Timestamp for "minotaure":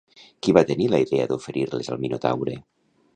2.07-2.57